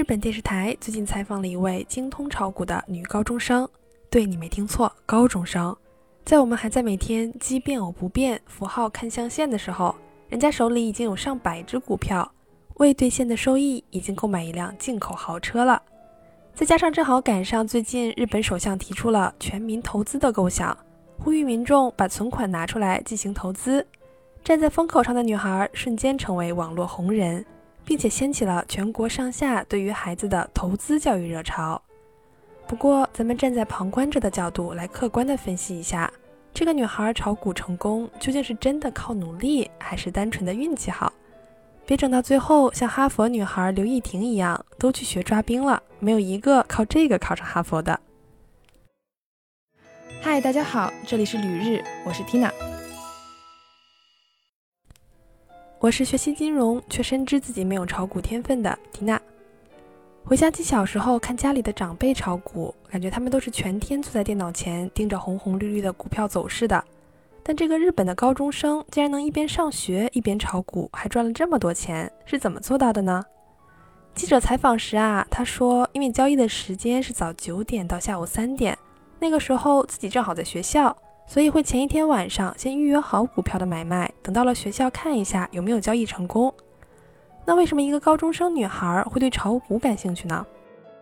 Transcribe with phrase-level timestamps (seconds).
[0.00, 3.68] 日本电视台最近采访了一位精通炒股的女高中生，
[4.08, 5.76] 对你没听错，高中生。
[6.24, 9.94] 在我们还在每天奇变偶不变符号看象限的时候，
[10.30, 12.32] 人家手里已经有上百只股票，
[12.76, 15.82] 未兑现的收益已经购买一辆进口豪车了。
[16.54, 20.74] 再加上正好赶上最近日本首相提出了全民投资的构想，
[21.18, 23.86] 呼吁民众把存款拿出来进行投资。
[24.42, 27.44] 站在风口上的女孩瞬间成为网络红人。
[27.90, 31.82] 并且掀起了全国上下对于孩子的投资教育热潮。
[32.68, 36.08] 不过，咱们站在旁观者的角度来客观的分析一下，
[36.54, 41.12] 这个女孩炒股成功究竟是真的靠努力，还是单纯的运气好？
[41.84, 47.98] 别整到最后像哈佛女孩刘亦婷一样，都去学抓兵了，没有一个靠这个考上哈佛的。
[50.22, 52.52] 嗨，大家好，这里是旅日，我是 Tina。
[55.80, 59.18] 我是学习金融却深知自己没有炒股天分的缇娜。
[60.26, 66.84] 回想起小时候看家里的长辈炒股，感觉他们都是全天坐在电脑前盯着红红绿绿的股票走势的。
[67.42, 73.24] 但这个日本的高中生竟然能一边上学一边炒股，还赚了这么多钱，是怎么做到的呢？
[74.14, 78.76] 记者采访时啊，他说因为交易的时间是早九点到下午三点，
[79.18, 80.94] 那个时候自己正好在学校。
[81.26, 86.52] 所以会前一天晚上先预约好股票的买卖，等到了学校看一下有没有交易成功。
[87.44, 90.46] 那为什么一个高中生女孩会对炒股感兴趣呢？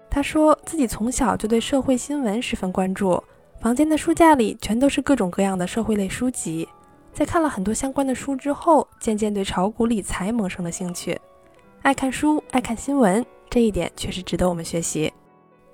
[0.09, 3.23] 她说自己从小就对社会新闻十分关注，
[3.61, 6.69] 房间的书架里全都是各种各样的社会类书籍。
[7.13, 11.21] 在看了很多相关的书之后，渐渐对炒股理财萌生了兴趣。
[11.83, 15.13] 爱看书，爱看新闻，这一点确实值得我们学习。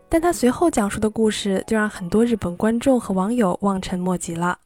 [0.09, 4.59] 但他随后讲述的故事就让很多日本观众和网友望尘莫及了。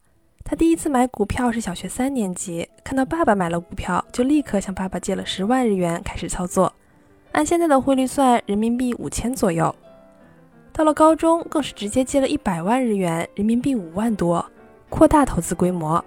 [0.50, 6.72] 他第一次买股票是小学三年级，看到爸爸买了股票，就立刻向爸爸借了十万日元开始操作，
[7.32, 9.74] 按现在的汇率算，人民币五千左右。
[10.72, 14.42] 到了高中，更是直接借了一百万日元，人民币五万多，
[14.88, 16.02] 扩大投资规模。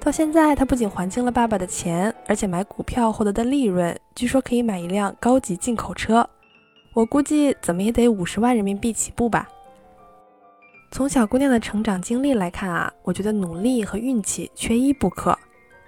[0.00, 6.26] 到现在，他不仅还清了爸爸的钱，而且买股票获得的利润，据说可以买一辆高级进口车。
[6.94, 9.46] 我估计怎么也得五十万人民币起步吧。
[10.94, 15.36] 从小姑娘的成长经历来看啊，我觉得努力和运气缺一不可。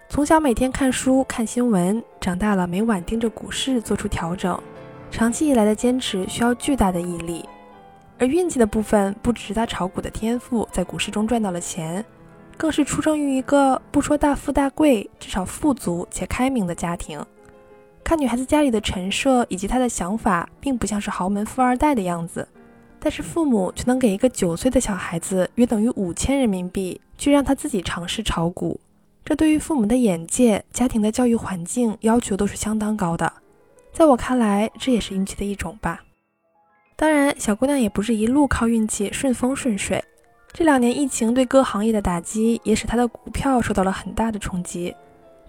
[0.08, 4.60] 从小每天看书看新闻，长大了每晚盯着股市做出调整，
[5.08, 7.48] 长期以来的坚持需要巨大的毅力。
[8.18, 12.04] 而运气的部分，不只是他炒股的天赋在股市中赚到了钱，
[12.56, 17.24] 更是出生于一个不说大富大贵，至少富足且开明的家庭。
[18.02, 22.48] 看女孩子家里的陈设以及她的想法，并不像是豪门富二代的样子，
[23.06, 28.80] 但是父母却能给一个九岁的小孩子约等于五千人民币，去让他自己尝试炒股。
[29.24, 33.32] 这对于父母的眼界、家庭的教育环境要求都是相当高的。
[33.92, 36.02] 在我看来，这也是运气的一种吧。
[36.96, 40.02] 当然，小姑娘也不是一路靠运气顺风顺水。
[40.52, 44.92] 这两年疫情对各行业的打击，也使她的股票受到了很大的冲击。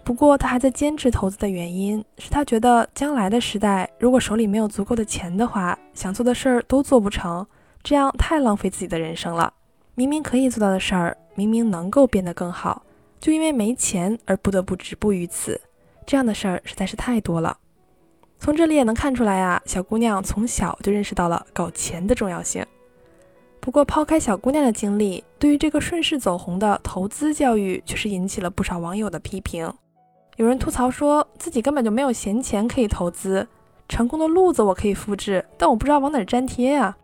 [0.08, 7.46] 不过，他还在坚持投资的原因是他觉得将来的时代，如果手里没有足够的钱的话，想做的事儿都做不成，
[7.82, 9.52] 这样太浪费自己的人生了。
[9.94, 12.82] 明明可以做到的事儿，明明能够变得更好，
[13.20, 15.60] 就因为没钱而不得不止步于此，
[16.06, 17.58] 这样的事儿实在是太多了。
[18.38, 22.64] 从这里也能看出来啊，小姑娘从小就认识到了搞钱的重要性。
[23.60, 29.70] 不过，抛开小姑娘的经历，对于这个顺势走红的投资教育，却是引起了不少网友的批评。
[30.38, 33.44] 有人吐槽说自己根本就没有闲钱可以投资，
[33.88, 36.96] 成功的路子我可以复制，但我不知道往哪粘贴呀。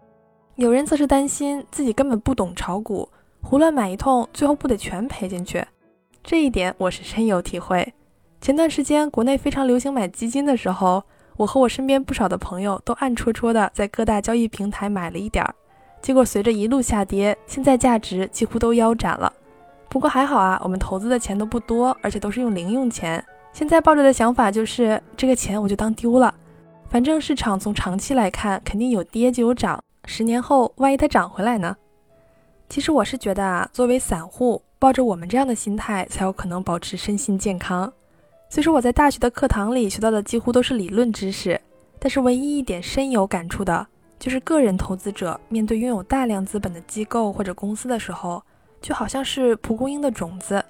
[0.55, 3.09] 有人则是担心自己根本不懂炒股，
[3.43, 5.67] 胡乱买一通，最后不得全赔进去。
[6.23, 7.93] 这一点我是深有体会。
[8.41, 11.03] 前段时间国内非常流行买基金的时候，
[11.37, 15.53] 我和我身边不少的朋友都暗戳戳的在各大交易平台买了一点儿，
[16.01, 19.33] 结果随着一路下跌，现在价值几乎都腰斩了。
[19.95, 23.25] 不过还好啊，我们投资的钱都不多，而且都是用零用钱。
[23.53, 26.35] 现在抱着的想法就是，这个钱我就当丢了。
[26.91, 29.81] 反正市场从长期来看，肯定有跌就有涨。
[30.07, 31.77] 十年后，万一它涨回来呢？
[32.69, 37.93] 其实我是觉得啊，作为散户，抱着我们这样的心态，才有可能保持身心健康。
[38.49, 41.61] 虽说我在大学的课堂里学到的几乎都是理论知识，
[42.01, 43.87] 但是唯一一点深有感触的，
[44.19, 48.43] 就是个人投资者面对拥有大量资本的机构或者公司的时候。
[48.85, 50.63] 就好像是蒲公英的种子，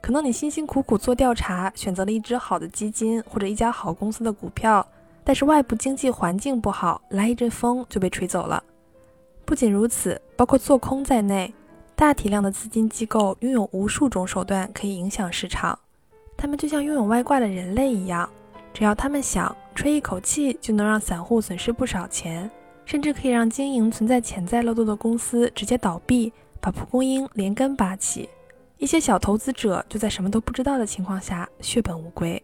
[0.00, 4.84] 可能你辛辛苦苦做调查，选择了一只好的基金或者一家好公司的股票，
[5.22, 8.60] 但是外部经济环境不好，来一阵风就被吹走了。
[9.44, 11.54] 不仅如此，包括做空在内，
[11.94, 15.78] 大体量的资金机构拥有无数种手段可以影响市场，
[16.36, 18.28] 他们就像拥有外挂的人类一样，
[18.74, 22.50] 只要他们想，吹一口气就能让散户损失不少钱，
[22.84, 28.28] 甚至可以让经营存在潜在漏洞的公司直接倒闭，把蒲公英连根拔起。
[28.78, 32.42] 一些小投资者就在什么都不知道的情况下血本无归。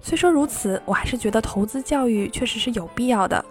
[0.00, 3.44] 虽说如此，我还是觉得投资教育确实是有必要的，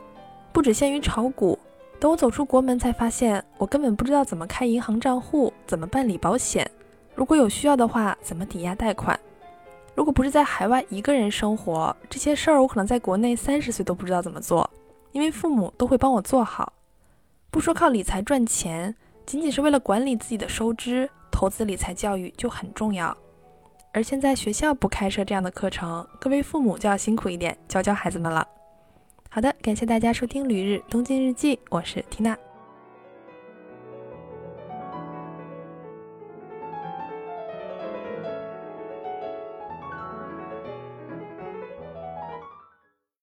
[0.54, 1.58] 不只限于炒股。
[2.00, 6.70] 等我走出国门，才发现我根本不知道怎么开银行账户，怎么办理保险，
[7.16, 9.20] 如果有需要的话，怎么抵押贷款。
[9.96, 14.70] 如果不是在海外一个人生活，这些事儿我可能在国内三十岁都不知道怎么做，
[15.12, 16.72] 因为父母都会帮我做好。
[17.50, 18.96] 不说靠理财赚钱，
[19.28, 23.16] 仅仅是为了管理自己的收支，投资理财教育就很重要。
[23.92, 28.48] 而现在学校不开设这样的课程，各位父母就要辛苦一点，教教孩子们了。
[29.30, 32.38] 好的，感谢大家收听《旅日东京日记》，我是缇娜。